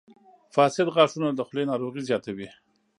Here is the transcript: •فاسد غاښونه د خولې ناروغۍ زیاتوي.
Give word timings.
•فاسد 0.55 0.87
غاښونه 0.95 1.29
د 1.33 1.39
خولې 1.47 1.63
ناروغۍ 1.71 2.01
زیاتوي. 2.09 2.47